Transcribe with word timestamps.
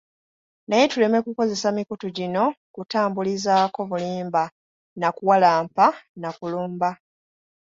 Naye 0.67 0.85
tuleme 0.91 1.19
kukozesa 1.25 1.67
mikutu 1.77 2.05
gino 2.17 2.43
kutambulizaako 2.73 3.79
bulimba, 3.89 4.43
na 5.01 5.07
kuwalampa, 5.15 5.85
na 6.21 6.29
kulumba. 6.37 6.89